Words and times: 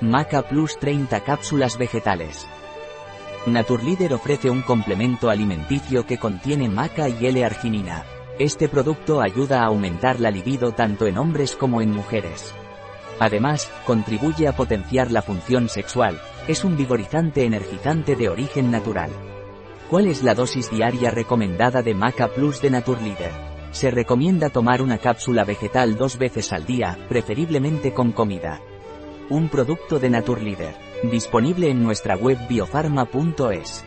Maca 0.00 0.42
Plus 0.42 0.78
30 0.78 1.24
cápsulas 1.24 1.76
vegetales. 1.76 2.46
Naturleader 3.46 4.14
ofrece 4.14 4.48
un 4.48 4.62
complemento 4.62 5.28
alimenticio 5.28 6.06
que 6.06 6.18
contiene 6.18 6.68
maca 6.68 7.08
y 7.08 7.26
L-arginina. 7.26 8.04
Este 8.38 8.68
producto 8.68 9.20
ayuda 9.20 9.62
a 9.62 9.66
aumentar 9.66 10.20
la 10.20 10.30
libido 10.30 10.70
tanto 10.70 11.08
en 11.08 11.18
hombres 11.18 11.56
como 11.56 11.80
en 11.80 11.90
mujeres. 11.90 12.54
Además, 13.18 13.68
contribuye 13.84 14.46
a 14.46 14.54
potenciar 14.54 15.10
la 15.10 15.20
función 15.20 15.68
sexual, 15.68 16.20
es 16.46 16.62
un 16.62 16.76
vigorizante 16.76 17.44
energizante 17.44 18.14
de 18.14 18.28
origen 18.28 18.70
natural. 18.70 19.10
¿Cuál 19.90 20.06
es 20.06 20.22
la 20.22 20.36
dosis 20.36 20.70
diaria 20.70 21.10
recomendada 21.10 21.82
de 21.82 21.94
Maca 21.94 22.28
Plus 22.28 22.62
de 22.62 22.70
Naturleader? 22.70 23.32
Se 23.72 23.90
recomienda 23.90 24.48
tomar 24.48 24.80
una 24.80 24.98
cápsula 24.98 25.42
vegetal 25.42 25.96
dos 25.96 26.18
veces 26.18 26.52
al 26.52 26.66
día, 26.66 26.96
preferiblemente 27.08 27.92
con 27.92 28.12
comida. 28.12 28.60
Un 29.30 29.50
producto 29.50 29.98
de 29.98 30.08
Naturleader. 30.08 30.74
Disponible 31.02 31.68
en 31.68 31.82
nuestra 31.82 32.16
web 32.16 32.38
biofarma.es. 32.48 33.84